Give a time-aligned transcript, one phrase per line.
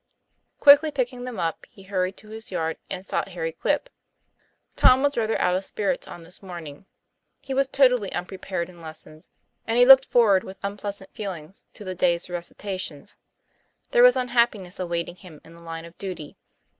[0.59, 3.87] Quickly picking them up, he hurried to his yard and sought Harry Quip.
[4.75, 6.87] Tom was rather out of spirits on this morning
[7.39, 9.29] he was totally unprepared in lessons,
[9.67, 13.17] and he looked forward with unpleasant feelings to the day's recitations.
[13.91, 16.35] There was unhappiness awaiting him in the line of duty.